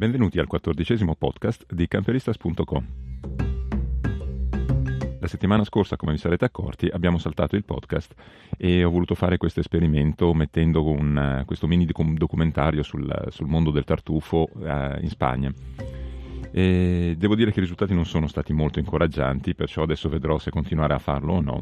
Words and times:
Benvenuti 0.00 0.38
al 0.38 0.46
quattordicesimo 0.46 1.14
podcast 1.14 1.70
di 1.70 1.86
camperistas.com. 1.86 2.86
La 5.20 5.26
settimana 5.26 5.62
scorsa, 5.62 5.96
come 5.96 6.12
vi 6.12 6.18
sarete 6.18 6.46
accorti, 6.46 6.86
abbiamo 6.86 7.18
saltato 7.18 7.54
il 7.54 7.66
podcast 7.66 8.14
e 8.56 8.82
ho 8.82 8.88
voluto 8.88 9.14
fare 9.14 9.36
questo 9.36 9.60
esperimento 9.60 10.32
mettendo 10.32 10.88
un, 10.88 11.42
questo 11.44 11.66
mini 11.66 11.84
documentario 11.84 12.82
sul, 12.82 13.26
sul 13.28 13.46
mondo 13.46 13.70
del 13.70 13.84
tartufo 13.84 14.48
eh, 14.64 15.00
in 15.02 15.10
Spagna. 15.10 15.52
E 16.50 17.14
devo 17.18 17.34
dire 17.34 17.52
che 17.52 17.58
i 17.58 17.62
risultati 17.64 17.92
non 17.92 18.06
sono 18.06 18.26
stati 18.26 18.54
molto 18.54 18.78
incoraggianti, 18.78 19.54
perciò 19.54 19.82
adesso 19.82 20.08
vedrò 20.08 20.38
se 20.38 20.50
continuare 20.50 20.94
a 20.94 20.98
farlo 20.98 21.34
o 21.34 21.40
no. 21.42 21.60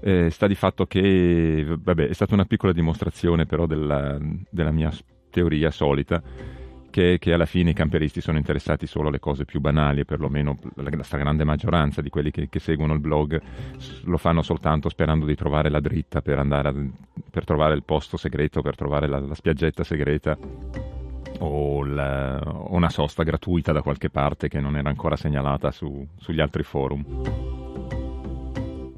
Eh, 0.00 0.30
sta 0.30 0.46
di 0.46 0.54
fatto 0.54 0.86
che, 0.86 1.66
vabbè, 1.76 2.06
è 2.06 2.12
stata 2.12 2.34
una 2.34 2.44
piccola 2.44 2.70
dimostrazione 2.72 3.46
però 3.46 3.66
della, 3.66 4.16
della 4.48 4.70
mia 4.70 4.92
teoria 5.28 5.72
solita 5.72 6.22
che, 6.98 7.18
che, 7.20 7.32
alla 7.32 7.46
fine 7.46 7.70
i 7.70 7.74
camperisti 7.74 8.20
sono 8.20 8.38
interessati 8.38 8.88
solo 8.88 9.06
alle 9.06 9.20
cose 9.20 9.44
più 9.44 9.60
banali, 9.60 10.04
perlomeno 10.04 10.58
la 10.74 11.02
stragrande 11.04 11.44
maggioranza 11.44 12.02
di 12.02 12.08
quelli 12.08 12.32
che, 12.32 12.48
che, 12.48 12.58
seguono 12.58 12.92
il 12.92 12.98
blog 12.98 13.40
lo 14.02 14.16
fanno 14.16 14.42
soltanto 14.42 14.88
sperando 14.88 15.24
di 15.24 15.36
trovare 15.36 15.70
la 15.70 15.78
dritta 15.78 16.22
per, 16.22 16.40
a, 16.40 16.74
per 17.30 17.44
trovare 17.44 17.74
il 17.74 17.84
posto 17.84 18.16
segreto, 18.16 18.62
per 18.62 18.74
trovare 18.74 19.06
la, 19.06 19.20
la 19.20 19.36
spiaggetta 19.36 19.84
segreta 19.84 20.36
o, 21.38 21.84
la, 21.84 22.42
una 22.70 22.90
sosta 22.90 23.22
gratuita 23.22 23.70
da 23.70 23.82
qualche 23.82 24.10
parte 24.10 24.48
che 24.48 24.58
non 24.58 24.76
era 24.76 24.88
ancora 24.88 25.14
segnalata 25.14 25.70
su, 25.70 26.04
sugli 26.16 26.40
altri 26.40 26.64
forum. 26.64 27.04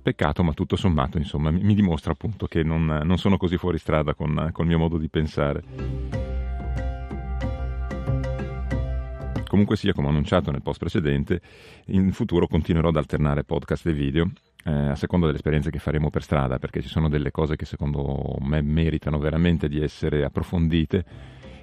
Peccato, 0.03 0.43
ma 0.43 0.55
tutto 0.55 0.77
sommato, 0.77 1.19
insomma, 1.19 1.51
mi, 1.51 1.61
mi 1.63 1.75
dimostra 1.75 2.13
appunto 2.13 2.47
che 2.47 2.63
non, 2.63 3.03
non, 3.05 3.19
sono 3.19 3.37
così 3.37 3.59
fuori 3.59 3.77
strada 3.77 4.15
con, 4.15 4.49
con 4.53 4.65
il 4.65 4.71
mio 4.71 4.79
modo 4.79 4.97
di 4.97 5.09
pensare. 5.09 6.30
Comunque 9.51 9.75
sia, 9.75 9.93
come 9.93 10.07
annunciato 10.07 10.53
nel 10.53 10.63
post 10.63 10.79
precedente, 10.79 11.41
in 11.87 12.13
futuro 12.13 12.47
continuerò 12.47 12.91
ad 12.91 12.95
alternare 12.95 13.43
podcast 13.43 13.85
e 13.89 13.93
video 13.93 14.31
eh, 14.65 14.71
a 14.71 14.95
seconda 14.95 15.27
delle 15.27 15.39
esperienze 15.39 15.73
che 15.73 15.81
faremo 15.81 16.09
per 16.09 16.23
strada, 16.23 16.61
perché 16.61 16.81
ci 16.81 16.87
sono 16.87 17.09
delle 17.09 17.33
cose 17.33 17.57
che 17.57 17.65
secondo 17.65 18.37
me 18.43 18.63
meritano 18.63 19.19
veramente 19.19 19.69
di 19.69 19.83
essere 19.83 20.23
approfondite 20.23 21.05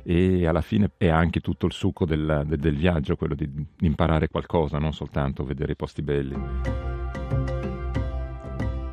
e 0.03 0.45
alla 0.45 0.59
fine 0.59 0.91
è 0.97 1.07
anche 1.07 1.39
tutto 1.39 1.65
il 1.65 1.71
succo 1.71 2.05
del, 2.05 2.43
del, 2.45 2.75
viaggio, 2.75 3.15
quello 3.15 3.35
di 3.35 3.49
imparare 3.79 4.27
qualcosa, 4.27 4.79
non 4.79 4.91
soltanto 4.91 5.45
vedere 5.45 5.71
i 5.71 5.75
posti 5.77 6.01
belli 6.01 6.96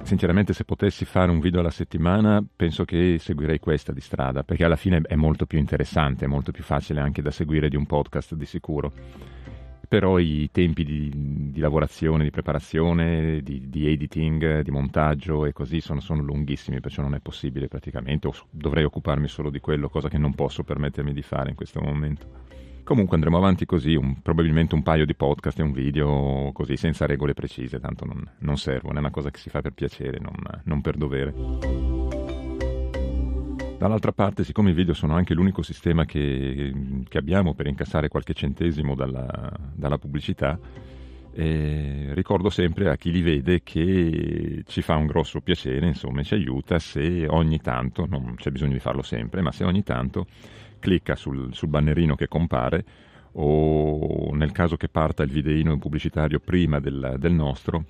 sinceramente 0.05 0.53
se 0.53 0.65
potessi 0.65 1.05
fare 1.05 1.31
un 1.31 1.41
video 1.41 1.61
alla 1.61 1.71
settimana 1.71 2.45
penso 2.55 2.85
che 2.85 3.17
seguirei 3.19 3.59
questa 3.59 3.93
di 3.93 4.01
strada, 4.01 4.45
perché 4.45 4.65
alla 4.65 4.77
fine 4.77 5.01
è 5.03 5.15
molto 5.15 5.47
più 5.47 5.59
interessante, 5.59 6.27
è 6.27 6.29
molto 6.29 6.53
più 6.53 6.63
facile 6.63 7.01
anche 7.01 7.23
da 7.23 7.31
seguire 7.31 7.69
di 7.69 7.77
un 7.77 7.87
podcast 7.87 8.35
di 8.35 8.47
sicuro. 8.47 8.93
Però 9.89 10.19
i 10.19 10.49
tempi 10.51 10.85
di, 10.85 11.11
di 11.53 11.61
lavorazione, 11.61 12.25
di 12.25 12.31
preparazione, 12.31 13.41
di, 13.43 13.69
di, 13.69 13.89
editing, 13.89 14.61
di 14.61 14.71
montaggio 14.71 15.45
e 15.45 15.53
così 15.53 15.81
sono, 15.81 16.01
sono 16.01 16.23
lunghissimi, 16.23 16.81
perciò 16.81 17.03
non 17.03 17.15
è 17.15 17.21
possibile 17.21 17.69
praticamente, 17.69 18.27
o 18.27 18.33
dovrei 18.51 18.85
occuparmi 18.85 19.29
solo 19.29 19.51
di 19.51 19.61
quello, 19.61 19.89
cosa 19.89 20.09
che 20.09 20.19
non 20.19 20.35
posso 20.35 20.65
permettermi 20.65 21.13
di 21.13 21.23
fare 21.23 21.51
in 21.51 21.57
questo 21.57 21.81
momento. 21.81 22.27
Comunque 22.85 23.15
andremo 23.15 23.39
avanti 23.39 23.65
così, 23.65 23.95
un, 23.95 24.21
probabilmente 24.21 24.75
un 24.75 24.83
paio 24.83 25.07
di 25.07 25.15
podcast 25.15 25.59
e 25.59 25.63
un 25.63 25.73
video 25.73 26.51
così, 26.53 26.77
senza 26.77 27.07
regole 27.07 27.33
precise, 27.33 27.81
tanto 27.81 28.05
non, 28.05 28.23
non 28.41 28.59
servono, 28.59 28.97
è 28.97 28.99
una 28.99 29.11
cosa 29.11 29.31
che 29.31 29.39
si 29.39 29.49
fa 29.49 29.63
per 29.63 29.73
piacere, 29.73 30.19
non, 30.21 30.35
non 30.65 30.83
per 30.83 30.99
dovere. 30.99 31.33
Dall'altra 33.79 34.13
parte, 34.13 34.45
siccome 34.45 34.71
i 34.71 34.75
video 34.75 34.93
sono 34.93 35.15
anche 35.15 35.33
l'unico 35.33 35.63
sistema 35.63 36.05
che, 36.05 36.73
che 37.09 37.19
abbiamo 37.19 37.55
per 37.55 37.69
incassare 37.69 38.09
qualche 38.09 38.35
centesimo 38.35 38.95
dalla, 38.95 39.51
dalla 39.75 39.97
pubblicità, 39.97 40.59
eh, 41.33 42.11
ricordo 42.13 42.51
sempre 42.51 42.91
a 42.91 42.97
chi 42.97 43.11
li 43.11 43.23
vede 43.23 43.63
che 43.63 44.63
ci 44.67 44.83
fa 44.83 44.97
un 44.97 45.07
grosso 45.07 45.41
piacere, 45.41 45.87
insomma, 45.87 46.23
ci 46.23 46.35
aiuta 46.35 46.79
se 46.79 47.27
ogni 47.29 47.61
tanto, 47.63 48.05
non 48.07 48.35
c'è 48.37 48.51
bisogno 48.51 48.75
di 48.75 48.79
farlo 48.79 49.03
sempre, 49.03 49.41
ma 49.41 49.53
se 49.53 49.65
ogni 49.65 49.83
tanto 49.83 50.27
clicca 50.85 51.17
sul, 51.17 51.55
sul 51.55 51.69
bannerino 51.69 52.15
che 52.15 52.29
compare 52.29 52.85
o 53.37 54.35
nel 54.35 54.53
caso 54.53 54.77
che 54.77 54.89
parta 54.89 55.23
il 55.23 55.31
videino 55.31 55.79
pubblicitario 55.79 56.41
prima 56.41 56.79
del, 56.79 57.17
del 57.19 57.33
nostro, 57.33 57.87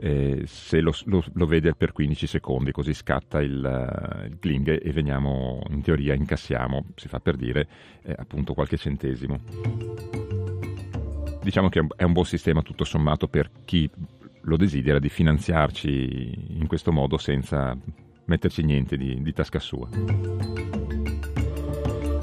eh, 0.00 0.42
se 0.46 0.80
lo, 0.80 0.92
lo, 1.04 1.22
lo, 1.34 1.46
vede 1.46 1.74
per 1.74 1.92
15 1.92 2.26
secondi, 2.26 2.72
così 2.72 2.94
scatta 2.94 3.42
il, 3.42 4.24
il 4.28 4.38
cling 4.40 4.80
e 4.82 4.92
veniamo, 4.92 5.60
in 5.68 5.82
teoria 5.82 6.14
incassiamo, 6.14 6.86
si 6.96 7.06
fa 7.06 7.20
per 7.20 7.36
dire, 7.36 7.68
eh, 8.02 8.14
appunto 8.16 8.54
qualche 8.54 8.78
centesimo. 8.78 9.38
Diciamo 11.42 11.68
che 11.68 11.86
è 11.94 12.02
un 12.02 12.12
buon 12.12 12.24
sistema 12.24 12.62
tutto 12.62 12.84
sommato 12.84 13.28
per 13.28 13.50
chi 13.64 13.88
lo 14.40 14.56
desidera 14.56 14.98
di 14.98 15.10
finanziarci 15.10 16.56
in 16.58 16.66
questo 16.66 16.92
modo 16.92 17.18
senza 17.18 17.76
metterci 18.24 18.62
niente 18.62 18.96
di, 18.96 19.22
di 19.22 19.32
tasca 19.32 19.60
sua. 19.60 20.81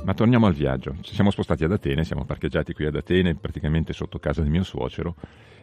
Ma 0.10 0.16
torniamo 0.16 0.48
al 0.48 0.56
viaggio. 0.56 0.96
Ci 1.02 1.14
siamo 1.14 1.30
spostati 1.30 1.64
ad 1.64 1.72
Atene, 1.72 2.04
siamo 2.04 2.26
parcheggiati 2.26 2.74
qui 2.74 2.88
ad 2.88 2.96
Atene, 2.96 3.36
praticamente 3.36 3.94
sotto 3.94 4.18
casa 4.18 4.42
del 4.42 4.50
mio 4.50 4.64
suocero, 4.64 5.14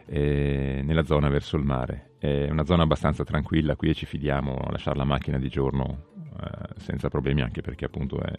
eh, 0.05 0.79
nella 0.85 1.03
zona 1.03 1.27
verso 1.27 1.57
il 1.57 1.65
mare. 1.65 2.11
È 2.17 2.47
una 2.49 2.63
zona 2.63 2.83
abbastanza 2.83 3.25
tranquilla, 3.25 3.75
qui 3.75 3.93
ci 3.93 4.05
fidiamo 4.05 4.53
a 4.53 4.71
lasciare 4.71 4.95
la 4.95 5.03
macchina 5.03 5.37
di 5.37 5.49
giorno 5.49 6.05
eh, 6.39 6.79
senza 6.79 7.09
problemi, 7.09 7.41
anche 7.41 7.59
perché 7.59 7.83
appunto 7.83 8.21
è, 8.21 8.33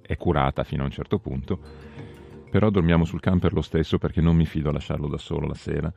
è 0.00 0.16
curata 0.16 0.64
fino 0.64 0.82
a 0.82 0.86
un 0.86 0.90
certo 0.90 1.20
punto. 1.20 1.60
Però 2.50 2.68
dormiamo 2.68 3.04
sul 3.04 3.20
camper 3.20 3.52
lo 3.52 3.62
stesso 3.62 3.98
perché 3.98 4.20
non 4.20 4.34
mi 4.34 4.46
fido 4.46 4.70
a 4.70 4.72
lasciarlo 4.72 5.06
da 5.06 5.18
solo 5.18 5.46
la 5.46 5.54
sera 5.54 5.92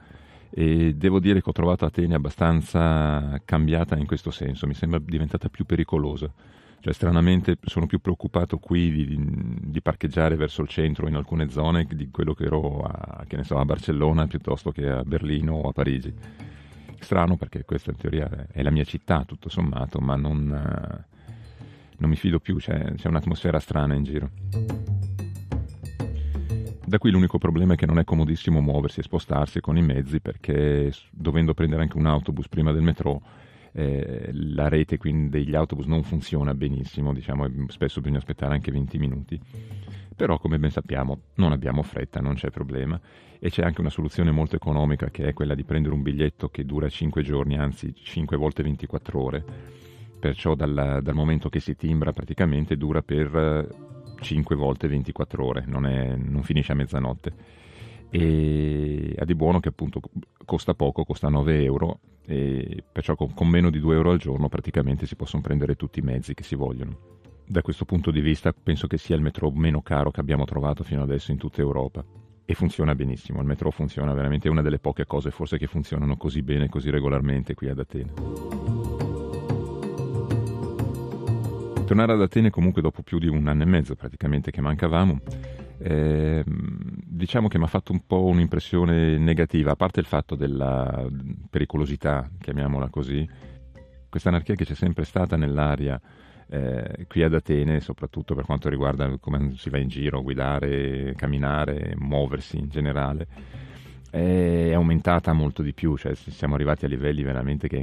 e 0.52 0.94
devo 0.94 1.20
dire 1.20 1.42
che 1.42 1.50
ho 1.50 1.54
trovato 1.54 1.86
Atene 1.86 2.14
abbastanza 2.14 3.42
cambiata 3.46 3.98
in 3.98 4.06
questo 4.06 4.30
senso, 4.30 4.68
mi 4.68 4.76
sembra 4.76 5.00
diventata 5.00 5.50
più 5.50 5.66
pericolosa 5.66 6.32
cioè, 6.81 6.94
stranamente 6.94 7.57
sono 7.62 7.88
più 7.88 8.00
preoccupato 8.00 8.57
qui 8.57 8.91
di, 8.91 9.59
di, 9.62 9.81
parcheggiare 9.81 10.35
verso 10.35 10.62
il 10.62 10.69
centro 10.69 11.07
in 11.07 11.16
alcune 11.16 11.50
zone 11.50 11.85
di 11.90 12.09
quello 12.09 12.34
che 12.34 12.45
ero 12.45 12.84
a, 12.84 13.25
che 13.28 13.44
so, 13.44 13.57
a 13.57 13.66
Barcellona 13.66 14.28
piuttosto 14.28 14.72
che 14.72 14.88
a 14.88 15.03
Berlino 15.03 15.56
o 15.56 15.69
a 15.69 15.73
Parigi. 15.73 16.13
Strano 17.00 17.35
perché 17.38 17.66
questa 17.66 17.91
in 17.91 17.97
teoria 17.97 18.47
è 18.51 18.62
la 18.62 18.72
mia 18.72 18.84
città, 18.84 19.23
tutto 19.25 19.50
sommato, 19.50 20.00
ma 20.00 20.16
non, 20.16 20.45
non 21.97 22.09
mi 22.09 22.16
fido 22.16 22.40
più, 22.40 22.57
c'è, 22.57 22.94
c'è 22.96 23.07
un'atmosfera 23.07 23.59
strana 23.59 23.94
in 23.94 24.03
giro. 24.03 24.29
Da 26.85 26.97
qui 26.97 27.11
l'unico 27.11 27.38
problema 27.38 27.73
è 27.73 27.75
che 27.75 27.85
non 27.85 28.00
è 28.00 28.03
comodissimo 28.03 28.61
muoversi 28.61 29.01
e 29.01 29.03
spostarsi 29.03 29.59
con 29.59 29.78
i 29.78 29.81
mezzi 29.84 30.19
perché 30.22 30.91
dovendo 31.11 31.53
prendere 31.53 31.84
anche 31.84 31.97
un 31.97 32.07
autobus 32.07 32.47
prima 32.47 32.72
del 32.72 32.81
metro 32.81 33.22
eh, 33.74 34.30
la 34.34 34.68
rete 34.68 34.97
quindi 34.97 35.30
degli 35.30 35.56
autobus 35.56 35.85
non 35.85 36.03
funziona 36.03 36.53
benissimo, 36.53 37.13
diciamo, 37.13 37.47
spesso 37.68 38.00
bisogna 38.02 38.19
aspettare 38.19 38.53
anche 38.53 38.72
20 38.72 38.97
minuti. 38.97 39.40
Però 40.16 40.38
come 40.38 40.59
ben 40.59 40.69
sappiamo 40.69 41.19
non 41.35 41.52
abbiamo 41.52 41.81
fretta, 41.81 42.19
non 42.19 42.35
c'è 42.35 42.50
problema 42.50 43.00
e 43.40 43.50
c'è 43.50 43.63
anche 43.63 43.79
una 43.79 43.90
soluzione 43.90 44.31
molto 44.31 44.58
economica 44.58 45.09
che 45.09 45.28
è 45.29 45.34
quella 45.34 45.56
di 45.56 45.63
prendere 45.63 45.94
un 45.94 46.02
biglietto 46.02 46.50
che 46.50 46.66
dura 46.66 46.90
5 46.90 47.24
giorni, 47.24 47.58
anzi 47.58 47.94
5 47.96 48.35
volte 48.35 48.63
24 48.63 49.22
ore. 49.22 49.46
Perciò 50.19 50.56
dal, 50.56 51.00
dal 51.02 51.16
momento 51.16 51.47
che 51.47 51.62
si 51.62 51.78
timbra 51.78 52.12
praticamente 52.12 52.75
dura 52.75 53.02
per 53.02 53.68
5 54.19 54.56
volte 54.58 54.90
24 54.90 55.46
ore, 55.46 55.63
non, 55.66 55.85
è, 55.85 56.16
non 56.18 56.44
finisce 56.44 56.74
a 56.74 56.75
mezzanotte 56.75 57.58
e 58.09 59.16
ha 59.18 59.25
di 59.25 59.35
buono 59.35 59.59
che 59.59 59.69
appunto 59.69 60.02
costa 60.46 60.74
poco, 60.74 61.06
costa 61.06 61.29
9 61.29 61.63
euro 61.63 62.00
e 62.29 62.84
perciò 62.91 63.16
con, 63.16 63.34
con, 63.34 63.47
meno 63.47 63.72
di 63.72 63.79
2 63.79 63.95
euro 63.95 64.12
al 64.12 64.19
giorno 64.19 64.50
praticamente 64.50 65.07
si 65.07 65.16
possono 65.16 65.41
prendere 65.41 65.75
tutti 65.75 65.97
i 65.97 66.03
mezzi 66.03 66.35
che 66.35 66.44
si 66.44 66.53
vogliono. 66.53 67.17
Da 67.44 67.64
questo 67.64 67.85
punto 67.85 68.11
di 68.11 68.22
vista 68.22 68.53
penso 68.53 68.85
che 68.85 68.99
sia 68.99 69.16
il 69.16 69.23
metro 69.23 69.49
meno 69.49 69.81
caro 69.81 70.11
che 70.11 70.20
abbiamo 70.20 70.46
trovato 70.46 70.84
fino 70.84 71.02
adesso 71.02 71.31
in 71.31 71.40
tutta 71.40 71.61
Europa 71.61 72.05
e 72.46 72.53
funziona 72.53 72.93
benissimo, 72.93 73.40
il 73.40 73.47
metro 73.47 73.72
funziona 73.72 74.14
veramente, 74.14 74.47
è 74.47 74.52
una 74.52 74.61
delle 74.61 74.78
poche 74.78 75.08
cose 75.08 75.31
forse 75.31 75.58
che 75.58 75.66
funzionano 75.66 76.17
così 76.17 76.43
bene, 76.43 76.70
così 76.70 76.91
regolarmente 76.91 77.55
qui 77.55 77.67
ad 77.67 77.79
Atene. 77.79 78.14
Tornare 81.84 82.14
ad 82.14 82.22
Atene 82.22 82.52
comunque 82.52 82.84
dopo 82.84 83.02
più 83.02 83.17
di 83.17 83.28
un 83.28 83.47
anno 83.47 83.64
e 83.64 83.66
mezzo 83.66 83.96
praticamente 83.96 84.52
che 84.52 84.61
mancavamo 84.61 85.20
eh, 85.81 86.43
diciamo 86.46 87.47
che 87.47 87.58
mi 87.58 87.64
ha 87.64 87.67
fatto 87.67 87.91
un 87.91 88.05
po' 88.05 88.26
un'impressione 88.26 89.17
negativa, 89.17 89.72
a 89.72 89.76
parte 89.76 89.99
il 89.99 90.05
fatto 90.05 90.35
della 90.35 91.08
pericolosità, 91.49 92.29
chiamiamola 92.40 92.90
così, 92.90 93.28
questa 94.09 94.29
anarchia 94.29 94.55
che 94.55 94.66
c'è 94.66 94.76
sempre 94.76 95.05
stata 95.05 95.37
nell'aria 95.37 95.99
eh, 96.49 97.05
qui 97.08 97.23
ad 97.23 97.34
Atene, 97.34 97.79
soprattutto 97.79 98.35
per 98.35 98.46
quanto 98.46 98.70
riguarda 98.70 99.17
come 99.20 99.53
si 99.55 99.70
va 99.70 99.78
in 99.78 99.87
giro, 99.87 100.22
guidare, 100.22 101.14
camminare, 101.16 101.93
muoversi 101.97 102.58
in 102.58 102.70
generale, 102.70 103.28
è 104.09 104.73
aumentata 104.73 105.32
molto 105.34 105.61
di 105.61 105.73
più, 105.73 105.96
cioè 105.96 106.16
siamo 106.16 106.55
arrivati 106.55 106.85
a 106.85 106.87
livelli 106.87 107.23
veramente 107.23 107.67
che 107.67 107.79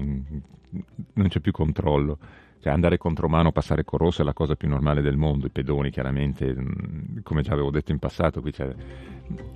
non 1.12 1.28
c'è 1.28 1.40
più 1.40 1.52
controllo 1.52 2.18
Cioè 2.66 2.74
andare 2.74 2.98
contromano, 2.98 3.52
passare 3.52 3.84
con 3.84 4.00
rosso 4.00 4.22
è 4.22 4.24
la 4.24 4.32
cosa 4.32 4.56
più 4.56 4.66
normale 4.66 5.00
del 5.00 5.16
mondo, 5.16 5.46
i 5.46 5.50
pedoni 5.50 5.88
chiaramente, 5.92 6.52
mm, 6.52 7.18
come 7.22 7.42
già 7.42 7.52
avevo 7.52 7.70
detto 7.70 7.92
in 7.92 8.00
passato, 8.00 8.40
qui 8.40 8.50
c'è, 8.50 8.68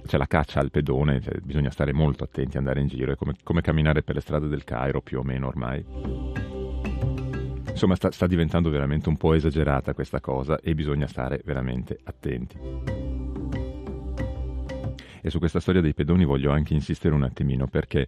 c'è 0.06 0.16
la 0.16 0.28
caccia 0.28 0.60
al 0.60 0.70
pedone, 0.70 1.20
cioè 1.20 1.40
bisogna 1.40 1.72
stare 1.72 1.92
molto 1.92 2.22
attenti 2.22 2.56
andare 2.56 2.78
in 2.78 2.86
giro, 2.86 3.10
è 3.10 3.16
come, 3.16 3.34
come 3.42 3.62
camminare 3.62 4.04
per 4.04 4.14
le 4.14 4.20
strade 4.20 4.46
del 4.46 4.62
Cairo 4.62 5.00
più 5.00 5.18
o 5.18 5.24
meno 5.24 5.48
ormai. 5.48 5.84
Insomma 7.68 7.96
sta, 7.96 8.12
sta 8.12 8.28
diventando 8.28 8.70
veramente 8.70 9.08
un 9.08 9.16
po' 9.16 9.34
esagerata 9.34 9.92
questa 9.92 10.20
cosa 10.20 10.60
e 10.60 10.72
bisogna 10.76 11.08
stare 11.08 11.42
veramente 11.44 11.98
attenti. 12.04 12.58
E 15.20 15.30
su 15.30 15.40
questa 15.40 15.58
storia 15.58 15.80
dei 15.80 15.94
pedoni 15.94 16.24
voglio 16.24 16.52
anche 16.52 16.74
insistere 16.74 17.12
un 17.12 17.24
attimino 17.24 17.66
perché 17.66 18.06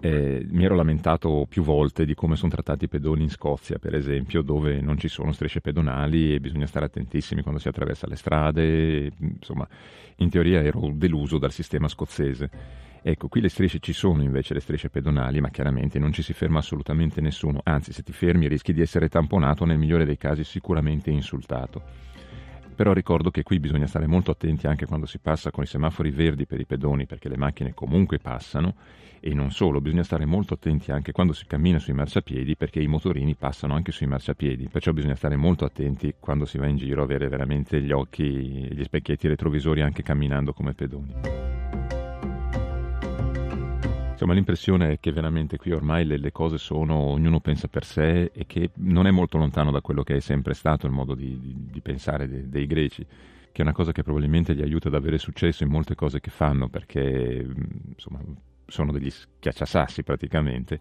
eh, 0.00 0.46
mi 0.48 0.64
ero 0.64 0.74
lamentato 0.74 1.46
più 1.48 1.62
volte 1.62 2.06
di 2.06 2.14
come 2.14 2.34
sono 2.34 2.50
trattati 2.50 2.84
i 2.84 2.88
pedoni 2.88 3.22
in 3.22 3.30
Scozia, 3.30 3.78
per 3.78 3.94
esempio, 3.94 4.40
dove 4.40 4.80
non 4.80 4.98
ci 4.98 5.08
sono 5.08 5.32
strisce 5.32 5.60
pedonali 5.60 6.34
e 6.34 6.40
bisogna 6.40 6.66
stare 6.66 6.86
attentissimi 6.86 7.42
quando 7.42 7.60
si 7.60 7.68
attraversa 7.68 8.06
le 8.06 8.16
strade. 8.16 9.12
Insomma, 9.18 9.68
in 10.16 10.30
teoria 10.30 10.62
ero 10.62 10.90
deluso 10.94 11.38
dal 11.38 11.52
sistema 11.52 11.86
scozzese. 11.86 12.50
Ecco, 13.02 13.28
qui 13.28 13.40
le 13.40 13.48
strisce 13.48 13.78
ci 13.78 13.92
sono 13.92 14.22
invece 14.22 14.54
le 14.54 14.60
strisce 14.60 14.90
pedonali, 14.90 15.40
ma 15.40 15.50
chiaramente 15.50 15.98
non 15.98 16.12
ci 16.12 16.22
si 16.22 16.32
ferma 16.32 16.58
assolutamente 16.58 17.20
nessuno. 17.20 17.60
Anzi, 17.62 17.92
se 17.92 18.02
ti 18.02 18.12
fermi 18.12 18.48
rischi 18.48 18.72
di 18.72 18.80
essere 18.80 19.08
tamponato, 19.08 19.64
nel 19.64 19.78
migliore 19.78 20.04
dei 20.04 20.16
casi 20.16 20.44
sicuramente 20.44 21.10
insultato 21.10 21.82
però 22.80 22.94
ricordo 22.94 23.30
che 23.30 23.42
qui 23.42 23.60
bisogna 23.60 23.86
stare 23.86 24.06
molto 24.06 24.30
attenti 24.30 24.66
anche 24.66 24.86
quando 24.86 25.04
si 25.04 25.18
passa 25.18 25.50
con 25.50 25.62
i 25.62 25.66
semafori 25.66 26.10
verdi 26.10 26.46
per 26.46 26.60
i 26.60 26.64
pedoni, 26.64 27.04
perché 27.04 27.28
le 27.28 27.36
macchine 27.36 27.74
comunque 27.74 28.18
passano, 28.18 28.74
e 29.20 29.34
non 29.34 29.50
solo, 29.50 29.82
bisogna 29.82 30.02
stare 30.02 30.24
molto 30.24 30.54
attenti 30.54 30.90
anche 30.90 31.12
quando 31.12 31.34
si 31.34 31.44
cammina 31.44 31.78
sui 31.78 31.92
marciapiedi, 31.92 32.56
perché 32.56 32.80
i 32.80 32.86
motorini 32.86 33.34
passano 33.34 33.74
anche 33.74 33.92
sui 33.92 34.06
marciapiedi, 34.06 34.68
perciò 34.68 34.92
bisogna 34.92 35.14
stare 35.14 35.36
molto 35.36 35.66
attenti 35.66 36.14
quando 36.18 36.46
si 36.46 36.56
va 36.56 36.68
in 36.68 36.76
giro, 36.76 37.02
avere 37.02 37.28
veramente 37.28 37.82
gli 37.82 37.92
occhi, 37.92 38.24
gli 38.24 38.82
specchietti 38.82 39.28
retrovisori 39.28 39.82
anche 39.82 40.02
camminando 40.02 40.54
come 40.54 40.72
pedoni. 40.72 41.59
Insomma, 44.20 44.36
l'impressione 44.36 44.92
è 44.92 45.00
che 45.00 45.12
veramente 45.12 45.56
qui 45.56 45.72
ormai 45.72 46.04
le, 46.04 46.18
le, 46.18 46.30
cose 46.30 46.58
sono, 46.58 46.94
ognuno 46.94 47.40
pensa 47.40 47.68
per 47.68 47.86
sé 47.86 48.30
e 48.34 48.44
che 48.46 48.68
non 48.74 49.06
è 49.06 49.10
molto 49.10 49.38
lontano 49.38 49.70
da 49.70 49.80
quello 49.80 50.02
che 50.02 50.16
è 50.16 50.20
sempre 50.20 50.52
stato 50.52 50.84
il 50.84 50.92
modo 50.92 51.14
di, 51.14 51.40
di, 51.40 51.54
di 51.70 51.80
pensare 51.80 52.28
de, 52.28 52.46
dei 52.50 52.66
greci, 52.66 53.02
che 53.02 53.60
è 53.60 53.62
una 53.62 53.72
cosa 53.72 53.92
che 53.92 54.02
probabilmente 54.02 54.54
gli 54.54 54.60
aiuta 54.60 54.88
ad 54.88 54.94
avere 54.94 55.16
successo 55.16 55.62
in 55.62 55.70
molte 55.70 55.94
cose 55.94 56.20
che 56.20 56.28
fanno, 56.28 56.68
perché 56.68 57.48
insomma, 57.94 58.20
sono 58.66 58.92
degli 58.92 59.08
schiacciasassi 59.08 60.02
praticamente, 60.02 60.78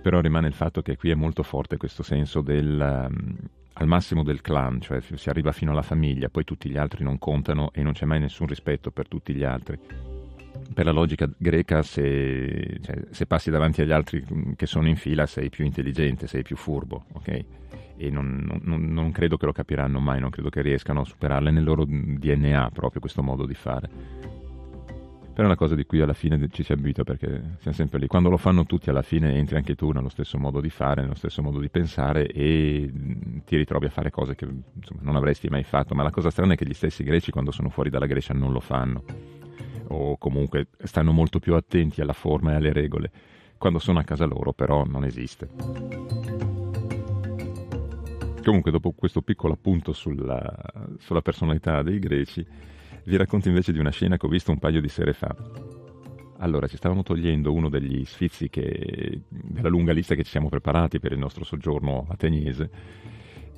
però 0.00 0.20
rimane 0.20 0.46
il 0.46 0.54
fatto 0.54 0.80
che 0.80 0.96
qui 0.96 1.10
è 1.10 1.16
molto 1.16 1.42
forte 1.42 1.78
questo 1.78 2.04
senso 2.04 2.40
del... 2.40 3.08
Um, 3.10 3.36
al 3.78 3.88
massimo 3.88 4.22
del 4.22 4.40
clan, 4.40 4.80
cioè 4.80 5.00
si 5.00 5.28
arriva 5.28 5.52
fino 5.52 5.72
alla 5.72 5.82
famiglia, 5.82 6.30
poi 6.30 6.44
tutti 6.44 6.70
gli 6.70 6.78
altri 6.78 7.04
non 7.04 7.18
contano 7.18 7.72
e 7.74 7.82
non 7.82 7.92
c'è 7.92 8.06
mai 8.06 8.20
nessun 8.20 8.46
rispetto 8.46 8.90
per 8.90 9.06
tutti 9.06 9.34
gli 9.34 9.44
altri 9.44 10.15
per 10.72 10.84
la 10.84 10.90
logica 10.90 11.28
greca, 11.36 11.82
se, 11.82 12.78
cioè, 12.82 13.04
se, 13.10 13.26
passi 13.26 13.50
davanti 13.50 13.82
agli 13.82 13.92
altri 13.92 14.24
che 14.56 14.66
sono 14.66 14.88
in 14.88 14.96
fila, 14.96 15.26
sei 15.26 15.50
più 15.50 15.64
intelligente, 15.64 16.26
sei 16.26 16.42
più 16.42 16.56
furbo, 16.56 17.04
ok? 17.12 17.44
E 17.96 18.10
non, 18.10 18.60
non, 18.62 18.92
non 18.92 19.10
credo 19.10 19.36
che 19.36 19.46
lo 19.46 19.52
capiranno 19.52 20.00
mai, 20.00 20.20
non 20.20 20.30
credo 20.30 20.50
che 20.50 20.60
riescano 20.60 21.00
a 21.00 21.04
superarle 21.04 21.50
nel 21.50 21.64
loro 21.64 21.84
DNA 21.86 22.70
proprio 22.72 23.00
questo 23.00 23.22
modo 23.22 23.46
di 23.46 23.54
fare. 23.54 24.34
Però 25.36 25.48
è 25.48 25.50
una 25.50 25.60
cosa 25.60 25.74
di 25.74 25.84
cui 25.84 26.00
alla 26.00 26.14
fine 26.14 26.48
ci 26.50 26.62
si 26.62 26.72
abita 26.72 27.04
perché 27.04 27.56
siamo 27.58 27.76
sempre 27.76 27.98
lì. 27.98 28.06
Quando 28.06 28.30
lo 28.30 28.38
fanno 28.38 28.64
tutti, 28.64 28.88
alla 28.88 29.02
fine 29.02 29.34
entri 29.34 29.56
anche 29.56 29.74
tu 29.74 29.90
nello 29.90 30.08
stesso 30.08 30.38
modo 30.38 30.62
di 30.62 30.70
fare, 30.70 31.02
nello 31.02 31.14
stesso 31.14 31.42
modo 31.42 31.58
di 31.60 31.68
pensare 31.68 32.26
e 32.26 32.90
ti 33.44 33.56
ritrovi 33.56 33.84
a 33.84 33.90
fare 33.90 34.08
cose 34.08 34.34
che 34.34 34.46
insomma, 34.46 35.02
non 35.02 35.14
avresti 35.14 35.48
mai 35.48 35.62
fatto. 35.62 35.94
Ma 35.94 36.02
la 36.02 36.10
cosa 36.10 36.30
strana 36.30 36.54
è 36.54 36.56
che 36.56 36.66
gli 36.66 36.72
stessi 36.72 37.04
greci, 37.04 37.30
quando 37.32 37.50
sono 37.50 37.68
fuori 37.68 37.90
dalla 37.90 38.06
Grecia, 38.06 38.32
non 38.32 38.50
lo 38.50 38.60
fanno 38.60 39.04
o 39.88 40.16
comunque 40.18 40.68
stanno 40.78 41.12
molto 41.12 41.38
più 41.38 41.54
attenti 41.54 42.00
alla 42.00 42.12
forma 42.12 42.52
e 42.52 42.54
alle 42.56 42.72
regole. 42.72 43.10
Quando 43.58 43.78
sono 43.78 43.98
a 43.98 44.04
casa 44.04 44.24
loro 44.24 44.52
però 44.52 44.84
non 44.84 45.04
esiste. 45.04 45.48
Comunque 48.44 48.70
dopo 48.70 48.92
questo 48.92 49.22
piccolo 49.22 49.54
appunto 49.54 49.92
sulla, 49.92 50.54
sulla 50.98 51.22
personalità 51.22 51.82
dei 51.82 51.98
greci, 51.98 52.46
vi 53.04 53.16
racconto 53.16 53.48
invece 53.48 53.72
di 53.72 53.78
una 53.78 53.90
scena 53.90 54.16
che 54.16 54.26
ho 54.26 54.28
visto 54.28 54.52
un 54.52 54.58
paio 54.58 54.80
di 54.80 54.88
sere 54.88 55.12
fa. 55.12 55.34
Allora, 56.38 56.66
ci 56.66 56.76
stavamo 56.76 57.02
togliendo 57.02 57.52
uno 57.52 57.68
degli 57.68 58.04
sfizi 58.04 58.50
che, 58.50 59.22
della 59.28 59.68
lunga 59.68 59.92
lista 59.92 60.14
che 60.14 60.22
ci 60.22 60.30
siamo 60.30 60.48
preparati 60.48 61.00
per 61.00 61.12
il 61.12 61.18
nostro 61.18 61.44
soggiorno 61.44 62.06
ateniese 62.08 62.70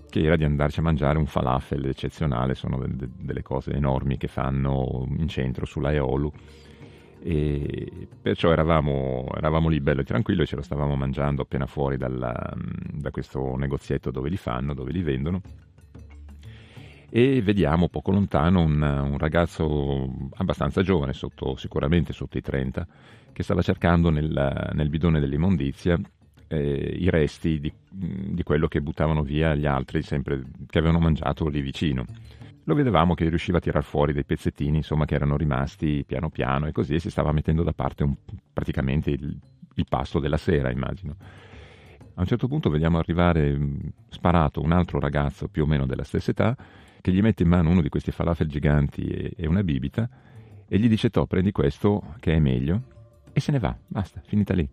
che 0.08 0.22
era 0.22 0.37
di 0.37 0.44
andarci 0.44 0.81
a 0.81 0.82
mangiare 0.82 1.19
un 1.19 1.26
falafel 1.26 1.87
eccezionale, 1.87 2.55
sono 2.55 2.78
de- 2.78 2.96
de- 2.96 3.08
delle 3.19 3.43
cose 3.43 3.72
enormi 3.72 4.16
che 4.16 4.28
fanno 4.28 5.06
in 5.16 5.28
centro 5.28 5.66
sulla 5.66 5.93
Eolu. 5.93 6.32
E 7.20 8.08
perciò 8.22 8.52
eravamo, 8.52 9.26
eravamo 9.37 9.69
lì 9.69 9.81
bello 9.81 10.02
e 10.02 10.05
tranquillo 10.05 10.43
e 10.43 10.46
ce 10.46 10.56
lo 10.56 10.62
stavamo 10.62 10.94
mangiando 10.94 11.43
appena 11.43 11.66
fuori 11.66 11.96
dalla, 11.96 12.55
da 12.55 13.10
questo 13.10 13.56
negozietto 13.56 14.10
dove 14.10 14.28
li 14.28 14.37
fanno, 14.37 14.72
dove 14.72 14.93
li 14.93 15.02
vendono. 15.02 15.40
E 17.10 17.43
vediamo 17.43 17.88
poco 17.88 18.10
lontano 18.10 18.60
un, 18.60 18.81
un 18.82 19.19
ragazzo 19.19 20.28
abbastanza 20.37 20.82
giovane, 20.82 21.12
sotto, 21.12 21.56
sicuramente 21.56 22.12
sotto 22.12 22.38
i 22.38 22.43
30, 22.43 22.87
che 23.32 23.43
stava 23.43 23.62
cercando 23.62 24.10
nel, 24.10 24.70
nel 24.75 24.88
bidone 24.88 25.19
dell'immondizia 25.19 25.99
eh, 26.49 26.97
i 26.99 27.09
resti 27.11 27.61
di, 27.61 27.73
di, 27.91 28.43
quello 28.43 28.67
che 28.69 28.81
buttavano 28.81 29.23
via 29.23 29.55
gli 29.55 29.67
altri, 29.67 30.03
sempre, 30.03 30.43
che 30.67 30.79
avevano 30.79 30.99
mangiato 30.99 31.47
lì 31.49 31.61
vicino. 31.61 32.05
Lo 32.65 32.75
vedevamo 32.75 33.15
che 33.15 33.29
riusciva 33.29 33.59
a 33.59 33.61
tirar 33.61 33.85
fuori 33.85 34.12
dei 34.12 34.25
pezzettini, 34.25 34.79
insomma, 34.79 35.05
che 35.05 35.15
erano 35.15 35.37
rimasti 35.37 36.05
piano 36.06 36.29
piano 36.31 36.67
e 36.67 36.73
così 36.73 36.95
e 36.95 36.99
si 36.99 37.11
stava 37.11 37.33
mettendo 37.33 37.62
da 37.62 37.73
parte 37.73 38.03
un, 38.03 38.15
praticamente 38.53 39.11
il, 39.11 39.39
il 39.75 39.87
pasto 39.89 40.19
della 40.19 40.37
sera, 40.37 40.71
immagino. 40.71 41.17
A 42.15 42.21
un 42.21 42.27
certo 42.27 42.49
punto 42.49 42.69
vediamo 42.69 42.99
arrivare 42.99 43.56
sparato 44.09 44.61
un 44.61 44.73
altro 44.73 44.99
ragazzo 44.99 45.49
più 45.49 45.62
o 45.62 45.67
meno 45.67 45.87
della 45.87 46.03
stessa 46.03 46.33
età 46.33 46.56
che 47.01 47.12
gli 47.12 47.23
mette 47.23 47.44
in 47.44 47.49
mano 47.49 47.71
uno 47.71 47.81
di 47.81 47.89
questi 47.89 48.11
falafel 48.11 48.49
giganti 48.49 49.03
e, 49.06 49.33
e 49.37 49.47
una 49.47 49.62
bibita 49.62 50.09
e 50.67 50.79
gli 50.79 50.89
dice: 50.89 51.11
To, 51.11 51.27
prendi 51.27 51.53
questo 51.53 52.15
che 52.19 52.35
è 52.35 52.39
meglio 52.39 52.83
e 53.33 53.41
se 53.41 53.53
ne 53.53 53.61
va, 53.61 53.77
basta, 53.87 54.21
finita 54.25 54.53
lì. 54.53 54.69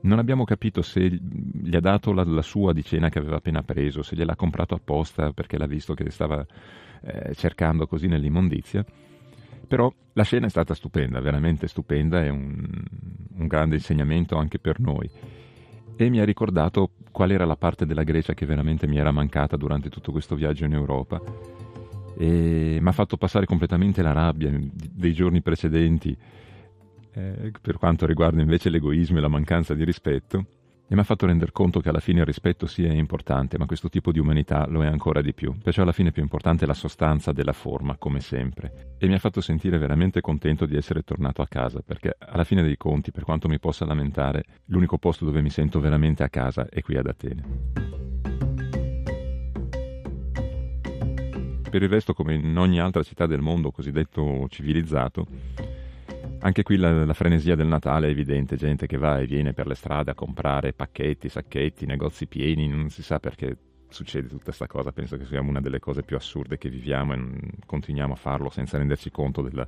Non 0.00 0.18
abbiamo 0.18 0.44
capito 0.44 0.80
se 0.82 1.08
gli 1.08 1.74
ha 1.74 1.80
dato 1.80 2.12
la, 2.12 2.22
la, 2.24 2.42
sua 2.42 2.72
di 2.72 2.84
cena 2.84 3.08
che 3.08 3.18
aveva 3.18 3.36
appena 3.36 3.62
preso, 3.62 4.02
se 4.02 4.14
gliel'ha 4.14 4.36
comprato 4.36 4.74
apposta 4.74 5.32
perché 5.32 5.58
l'ha 5.58 5.66
visto 5.66 5.94
che 5.94 6.08
stava 6.10 6.44
eh, 7.02 7.34
cercando 7.34 7.86
così 7.86 8.06
nell'immondizia. 8.06 8.84
Però 9.66 9.92
la 10.14 10.22
scena 10.22 10.46
è 10.46 10.50
stata 10.50 10.72
stupenda, 10.74 11.20
veramente 11.20 11.66
stupenda, 11.66 12.22
è 12.22 12.28
un, 12.28 12.66
un 13.36 13.46
grande 13.46 13.74
insegnamento 13.76 14.36
anche 14.36 14.58
per 14.58 14.80
noi. 14.80 15.10
E 15.96 16.08
mi 16.08 16.20
ha 16.20 16.24
ricordato 16.24 16.92
qual 17.10 17.32
era 17.32 17.44
la 17.44 17.56
parte 17.56 17.84
della 17.84 18.04
Grecia 18.04 18.32
che 18.32 18.46
veramente 18.46 18.86
mi 18.86 18.98
era 18.98 19.10
mancata 19.10 19.56
durante 19.56 19.90
tutto 19.90 20.12
questo 20.12 20.36
viaggio 20.36 20.64
in 20.64 20.72
Europa. 20.72 21.20
E 22.16 22.78
mi 22.80 22.88
ha 22.88 22.92
fatto 22.92 23.16
passare 23.16 23.46
completamente 23.46 24.00
la 24.00 24.12
rabbia 24.12 24.50
dei 24.50 25.12
giorni 25.12 25.42
precedenti 25.42 26.16
eh, 27.18 27.52
per 27.60 27.76
quanto 27.78 28.06
riguarda 28.06 28.40
invece 28.40 28.70
l'egoismo 28.70 29.18
e 29.18 29.20
la 29.20 29.28
mancanza 29.28 29.74
di 29.74 29.84
rispetto, 29.84 30.46
e 30.90 30.94
mi 30.94 31.00
ha 31.00 31.04
fatto 31.04 31.26
rendere 31.26 31.52
conto 31.52 31.80
che 31.80 31.90
alla 31.90 32.00
fine 32.00 32.20
il 32.20 32.24
rispetto 32.24 32.66
sì 32.66 32.84
è 32.84 32.92
importante, 32.92 33.58
ma 33.58 33.66
questo 33.66 33.90
tipo 33.90 34.10
di 34.10 34.18
umanità 34.18 34.66
lo 34.66 34.82
è 34.82 34.86
ancora 34.86 35.20
di 35.20 35.34
più. 35.34 35.54
Perciò 35.58 35.82
alla 35.82 35.92
fine 35.92 36.08
è 36.08 36.12
più 36.12 36.22
importante 36.22 36.64
la 36.64 36.72
sostanza 36.72 37.30
della 37.32 37.52
forma, 37.52 37.96
come 37.98 38.20
sempre. 38.20 38.94
E 38.96 39.06
mi 39.06 39.12
ha 39.12 39.18
fatto 39.18 39.42
sentire 39.42 39.76
veramente 39.76 40.22
contento 40.22 40.64
di 40.64 40.76
essere 40.76 41.02
tornato 41.02 41.42
a 41.42 41.46
casa, 41.46 41.82
perché 41.82 42.16
alla 42.18 42.44
fine 42.44 42.62
dei 42.62 42.78
conti, 42.78 43.10
per 43.10 43.24
quanto 43.24 43.48
mi 43.48 43.58
possa 43.58 43.84
lamentare, 43.84 44.44
l'unico 44.66 44.96
posto 44.96 45.26
dove 45.26 45.42
mi 45.42 45.50
sento 45.50 45.78
veramente 45.78 46.22
a 46.22 46.30
casa 46.30 46.68
è 46.70 46.80
qui 46.80 46.96
ad 46.96 47.06
Atene. 47.06 47.44
Per 51.68 51.82
il 51.82 51.88
resto, 51.90 52.14
come 52.14 52.32
in 52.32 52.56
ogni 52.56 52.80
altra 52.80 53.02
città 53.02 53.26
del 53.26 53.42
mondo 53.42 53.70
cosiddetto 53.70 54.46
civilizzato, 54.48 55.26
anche 56.40 56.62
qui 56.62 56.76
la, 56.76 57.04
la, 57.04 57.14
frenesia 57.14 57.54
del 57.54 57.66
Natale 57.66 58.08
è 58.08 58.10
evidente, 58.10 58.56
gente 58.56 58.86
che 58.86 58.96
va 58.96 59.18
e 59.18 59.26
viene 59.26 59.52
per 59.52 59.66
le 59.66 59.74
strade 59.74 60.10
a 60.10 60.14
comprare 60.14 60.72
pacchetti, 60.72 61.28
sacchetti, 61.28 61.86
negozi 61.86 62.26
pieni, 62.26 62.68
non 62.68 62.90
si 62.90 63.02
sa 63.02 63.18
perché 63.18 63.56
succede 63.88 64.28
tutta 64.28 64.44
questa 64.44 64.66
cosa, 64.66 64.92
penso 64.92 65.16
che 65.16 65.24
sia 65.24 65.40
una 65.40 65.60
delle 65.60 65.80
cose 65.80 66.02
più 66.02 66.16
assurde 66.16 66.58
che 66.58 66.68
viviamo 66.68 67.14
e 67.14 67.20
continuiamo 67.64 68.12
a 68.12 68.16
farlo 68.16 68.50
senza 68.50 68.78
renderci 68.78 69.10
conto 69.10 69.42
della, 69.42 69.66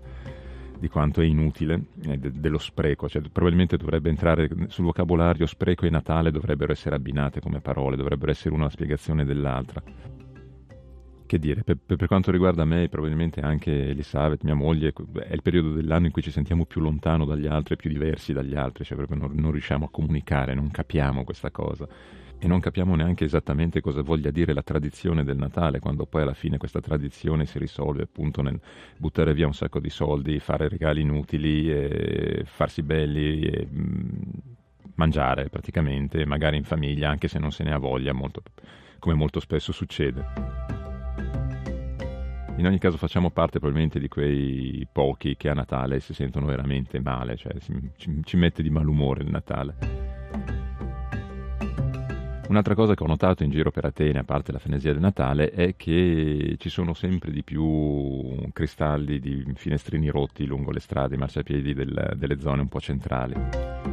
di 0.79 0.89
quanto 0.89 1.21
è 1.21 1.25
inutile, 1.25 1.87
e 2.03 2.19
de, 2.19 2.33
dello 2.33 2.59
spreco, 2.59 3.09
cioè, 3.09 3.23
probabilmente 3.23 3.77
dovrebbe 3.77 4.09
entrare 4.09 4.49
sul 4.69 4.85
vocabolario 4.85 5.47
spreco 5.47 5.87
e 5.87 5.91
Natale 5.91 6.31
dovrebbero 6.31 6.73
essere 6.73 6.97
abbinate 6.97 7.41
come 7.41 7.61
parole, 7.61 7.97
dovrebbero 7.97 8.31
essere 8.31 8.55
una 8.55 8.71
spiegazione 8.71 9.25
dell'altra. 9.25 9.83
Che 11.30 11.38
dire, 11.38 11.62
per, 11.62 11.76
per, 11.76 12.08
quanto 12.08 12.32
riguarda 12.32 12.64
me, 12.64 12.88
probabilmente 12.88 13.40
anche 13.40 13.90
Elisabeth, 13.90 14.42
mia 14.42 14.54
moglie, 14.56 14.92
è 15.28 15.32
il 15.32 15.42
periodo 15.42 15.75
dell'anno 15.75 16.06
in 16.06 16.10
cui 16.10 16.22
ci 16.22 16.32
sentiamo 16.32 16.66
più 16.66 16.80
lontano 16.80 17.25
dagli 17.25 17.46
altri, 17.46 17.76
più 17.76 17.88
diversi 17.88 18.32
dagli 18.32 18.56
altri, 18.56 18.82
cioè 18.82 18.96
proprio 18.96 19.16
non, 19.16 19.37
non 19.37 19.52
riusciamo 19.52 19.84
a 19.84 19.90
comunicare, 19.92 20.54
non 20.54 20.72
capiamo 20.72 21.22
questa 21.22 21.52
cosa 21.52 21.87
e 22.37 22.49
non 22.49 22.58
capiamo 22.58 22.96
neanche 22.96 23.25
esattamente 23.25 23.80
cosa 23.80 24.02
voglia 24.02 24.32
dire 24.32 24.52
la 24.52 24.64
tradizione 24.64 25.22
del 25.22 25.37
Natale, 25.37 25.78
quando 25.78 26.04
poi 26.04 26.22
alla 26.22 26.34
fine 26.34 26.58
questa 26.58 26.80
tradizione 26.80 27.46
si 27.46 27.60
risolve 27.60 28.02
appunto 28.02 28.42
nel 28.42 28.58
buttare 28.96 29.32
via 29.32 29.46
un 29.46 29.54
sacco 29.54 29.78
di 29.78 29.90
soldi, 29.90 30.40
fare 30.40 30.68
regali 30.68 31.02
inutili, 31.02 32.42
farsi 32.44 32.82
belli, 32.82 33.42
e, 33.42 33.68
mm, 33.70 34.08
mangiare 34.96 35.49
praticamente, 35.49 36.26
magari 36.26 36.56
in 36.56 36.64
famiglia, 36.64 37.08
anche 37.08 37.28
se 37.28 37.38
non 37.38 37.52
se 37.52 37.62
ne 37.62 37.72
ha 37.72 37.78
voglia, 37.78 38.12
molto, 38.12 38.42
come 38.99 39.14
molto 39.14 39.38
spesso 39.38 39.70
succede. 39.70 40.89
In 42.61 42.67
ogni 42.67 42.79
caso 42.79 42.99
facciamo 42.99 43.31
parte 43.31 43.59
probabilmente 43.59 43.99
di 43.99 44.07
quei 44.09 44.87
pochi 44.93 45.35
che 45.35 45.49
a 45.49 45.55
Natale 45.55 45.99
si 45.99 46.12
sentono 46.12 46.45
veramente 46.45 47.00
male, 47.00 47.35
cioè 47.38 47.55
ci, 47.97 48.21
ci 48.23 48.37
mette 48.37 48.62
di 48.62 48.69
malumore 48.69 49.23
il 49.23 49.31
Natale. 49.31 49.76
Un'altra 52.49 52.75
cosa 52.75 52.93
che 52.95 53.02
ho 53.02 53.07
notato 53.07 53.45
in 53.45 53.50
giro 53.50 53.71
per 53.71 53.87
Atene, 53.87 54.19
a 54.19 54.25
parte 54.25 54.52
la 54.52 54.59
frenesia 54.59 54.93
del 54.93 55.00
Natale, 55.00 55.49
è 55.52 55.75
che 55.75 56.57
ci 56.59 56.69
sono 56.69 56.93
sempre 56.93 57.31
di 57.31 57.43
più 57.43 58.50
cristalli 58.52 59.21
di 59.21 59.43
finestrini 59.55 60.11
rotti 60.11 60.45
lungo 60.45 60.71
le 60.71 60.81
strade, 60.81 61.14
i 61.14 61.19
marciapiedi 61.19 61.73
del, 61.73 62.12
delle 62.17 62.38
zone 62.38 62.61
un 62.61 62.69
po' 62.69 62.81
centrali 62.81 63.89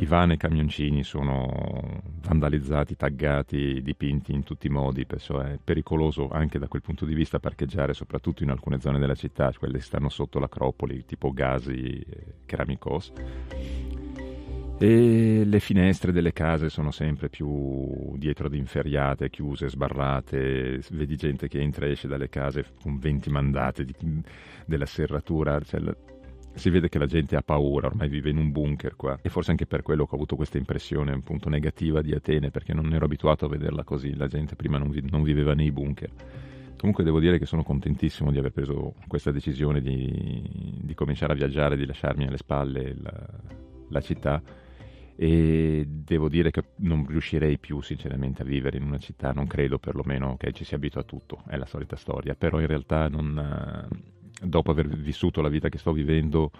i 0.00 0.06
van 0.06 0.30
e 0.30 0.38
camioncini 0.38 1.04
sono 1.04 2.00
vandalizzati, 2.22 2.96
taggati, 2.96 3.82
dipinti 3.82 4.32
in 4.32 4.44
tutti 4.44 4.66
i 4.66 4.70
modi, 4.70 5.04
perciò 5.04 5.40
è 5.40 5.58
pericoloso 5.62 6.30
anche 6.30 6.58
da 6.58 6.68
quel 6.68 6.80
punto 6.80 7.04
di 7.04 7.12
vista 7.12 7.38
parcheggiare, 7.38 7.92
soprattutto 7.92 8.42
in 8.42 8.48
alcune 8.48 8.80
zone 8.80 8.98
della 8.98 9.14
città, 9.14 9.52
quelle 9.58 9.76
che 9.76 9.84
stanno 9.84 10.08
sotto 10.08 10.38
l'acropoli, 10.38 11.04
tipo 11.04 11.32
Gasi 11.32 12.02
Keramikos. 12.46 13.12
E 14.78 15.42
le 15.44 15.60
finestre 15.60 16.12
delle 16.12 16.32
case 16.32 16.70
sono 16.70 16.90
sempre 16.90 17.28
più 17.28 18.16
dietro 18.16 18.46
ad 18.46 18.54
inferriate, 18.54 19.28
chiuse, 19.28 19.68
sbarrate, 19.68 20.80
vedi 20.92 21.16
gente 21.16 21.46
che 21.46 21.60
entra 21.60 21.84
e 21.84 21.90
esce 21.90 22.08
dalle 22.08 22.30
case 22.30 22.64
con 22.80 22.98
20 22.98 23.28
mandate 23.28 23.84
di, 23.84 23.94
della 24.64 24.86
serratura, 24.86 25.60
cioè 25.60 25.80
si 26.54 26.70
vede 26.70 26.88
che 26.88 26.98
la 26.98 27.06
gente 27.06 27.36
ha 27.36 27.42
paura, 27.42 27.86
ormai 27.86 28.08
vive 28.08 28.30
in 28.30 28.38
un 28.38 28.50
bunker 28.50 28.96
qua. 28.96 29.18
E 29.22 29.28
forse 29.28 29.50
anche 29.50 29.66
per 29.66 29.82
quello 29.82 30.04
che 30.04 30.12
ho 30.12 30.16
avuto 30.16 30.36
questa 30.36 30.58
impressione 30.58 31.12
un 31.12 31.22
punto 31.22 31.48
negativa 31.48 32.02
di 32.02 32.12
Atene 32.12 32.50
perché 32.50 32.74
non 32.74 32.92
ero 32.92 33.04
abituato 33.04 33.46
a 33.46 33.48
vederla 33.48 33.84
così, 33.84 34.14
la 34.14 34.26
gente 34.26 34.56
prima 34.56 34.78
non, 34.78 34.90
vi- 34.90 35.08
non 35.08 35.22
viveva 35.22 35.54
nei 35.54 35.70
bunker. 35.70 36.10
Comunque 36.76 37.04
devo 37.04 37.20
dire 37.20 37.38
che 37.38 37.44
sono 37.44 37.62
contentissimo 37.62 38.30
di 38.30 38.38
aver 38.38 38.52
preso 38.52 38.94
questa 39.06 39.30
decisione 39.30 39.82
di, 39.82 40.42
di 40.80 40.94
cominciare 40.94 41.34
a 41.34 41.36
viaggiare, 41.36 41.76
di 41.76 41.84
lasciarmi 41.84 42.26
alle 42.26 42.38
spalle 42.38 42.94
la, 42.98 43.26
la 43.88 44.00
città. 44.00 44.42
E 45.14 45.84
devo 45.86 46.30
dire 46.30 46.50
che 46.50 46.62
non 46.76 47.04
riuscirei 47.06 47.58
più 47.58 47.82
sinceramente 47.82 48.40
a 48.40 48.46
vivere 48.46 48.78
in 48.78 48.84
una 48.84 48.96
città, 48.96 49.32
non 49.32 49.46
credo 49.46 49.78
perlomeno 49.78 50.38
che 50.38 50.52
ci 50.52 50.64
si 50.64 50.74
abitua 50.74 51.02
a 51.02 51.04
tutto, 51.04 51.42
è 51.46 51.58
la 51.58 51.66
solita 51.66 51.96
storia, 51.96 52.34
però 52.34 52.58
in 52.58 52.66
realtà 52.66 53.08
non, 53.08 53.86
dopo 54.40 54.70
aver 54.70 54.88
vissuto 54.88 55.40
la 55.40 55.48
vita 55.48 55.68
che 55.68 55.78
sto 55.78 55.92
vivendo, 55.92 56.50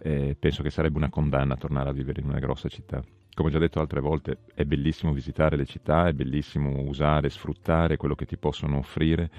eh, 0.00 0.36
penso 0.38 0.62
che 0.62 0.70
sarebbe 0.70 0.98
una 0.98 1.10
condanna 1.10 1.56
tornare 1.56 1.90
a 1.90 1.92
vivere 1.92 2.20
in 2.20 2.28
una 2.28 2.38
grossa 2.38 2.68
città. 2.68 3.02
Come 3.34 3.48
ho 3.48 3.52
già 3.52 3.58
detto 3.58 3.80
altre 3.80 4.00
volte, 4.00 4.38
è 4.54 4.64
bellissimo 4.64 5.12
visitare 5.12 5.56
le 5.56 5.64
città, 5.64 6.06
è 6.06 6.12
bellissimo 6.12 6.82
usare, 6.82 7.30
sfruttare 7.30 7.96
quello 7.96 8.14
che 8.14 8.26
ti 8.26 8.36
possono 8.36 8.78
offrire, 8.78 9.30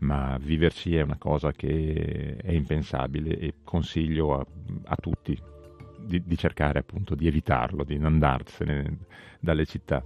ma 0.00 0.38
viverci 0.40 0.94
è 0.94 1.02
una 1.02 1.18
cosa 1.18 1.52
che 1.52 2.36
è 2.40 2.52
impensabile 2.52 3.36
e 3.38 3.54
consiglio 3.64 4.38
a, 4.38 4.46
a 4.84 4.96
tutti 4.96 5.38
di, 5.98 6.22
di 6.24 6.36
cercare 6.36 6.78
appunto 6.78 7.14
di 7.14 7.26
evitarlo, 7.26 7.84
di 7.84 7.96
andarsene 7.96 8.98
dalle 9.40 9.66
città. 9.66 10.02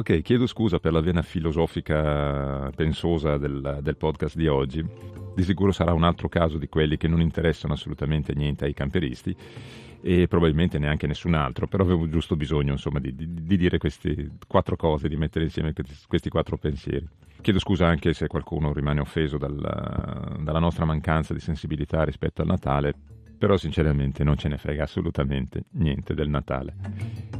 Ok, 0.00 0.22
chiedo 0.22 0.46
scusa 0.46 0.78
per 0.78 0.94
la 0.94 1.02
vena 1.02 1.20
filosofica 1.20 2.70
pensosa 2.74 3.36
del, 3.36 3.80
del, 3.82 3.98
podcast 3.98 4.34
di 4.34 4.46
oggi. 4.46 4.82
Di 5.34 5.42
sicuro 5.42 5.72
sarà 5.72 5.92
un 5.92 6.04
altro 6.04 6.26
caso 6.30 6.56
di 6.56 6.68
quelli 6.70 6.96
che 6.96 7.06
non 7.06 7.20
interessano 7.20 7.74
assolutamente 7.74 8.32
niente 8.34 8.64
ai 8.64 8.72
camperisti 8.72 9.36
e 10.00 10.26
probabilmente 10.26 10.78
neanche 10.78 11.06
nessun 11.06 11.34
altro, 11.34 11.66
però 11.66 11.84
avevo 11.84 12.08
giusto 12.08 12.34
bisogno 12.34 12.72
insomma, 12.72 12.98
di, 12.98 13.14
di, 13.14 13.30
di, 13.30 13.56
dire 13.58 13.76
queste 13.76 14.30
quattro 14.48 14.74
cose, 14.74 15.06
di 15.06 15.16
mettere 15.16 15.44
insieme 15.44 15.74
questi 16.08 16.30
quattro 16.30 16.56
pensieri. 16.56 17.06
Chiedo 17.42 17.58
scusa 17.58 17.86
anche 17.86 18.14
se 18.14 18.26
qualcuno 18.26 18.72
rimane 18.72 19.00
offeso 19.00 19.36
dalla, 19.36 20.34
dalla 20.40 20.60
nostra 20.60 20.86
mancanza 20.86 21.34
di 21.34 21.40
sensibilità 21.40 22.04
rispetto 22.04 22.40
al 22.40 22.48
Natale, 22.48 22.94
però 23.36 23.58
sinceramente 23.58 24.24
non 24.24 24.38
ce 24.38 24.48
ne 24.48 24.56
frega 24.56 24.84
assolutamente 24.84 25.64
niente 25.72 26.14
del 26.14 26.30
Natale. 26.30 27.39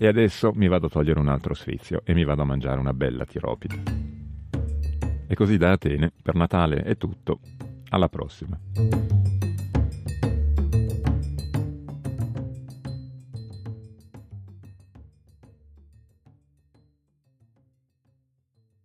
E 0.00 0.06
adesso 0.06 0.52
mi 0.54 0.68
vado 0.68 0.86
a 0.86 0.90
togliere 0.90 1.18
un 1.18 1.26
altro 1.26 1.54
sfizio 1.54 2.02
e 2.04 2.14
mi 2.14 2.24
vado 2.24 2.42
a 2.42 2.44
mangiare 2.44 2.78
una 2.78 2.92
bella 2.92 3.24
tiropide. 3.24 3.82
E 5.26 5.34
così 5.34 5.56
da 5.56 5.72
Atene, 5.72 6.12
per 6.22 6.36
Natale 6.36 6.82
è 6.82 6.96
tutto. 6.96 7.40
Alla 7.90 8.08
prossima. 8.08 9.17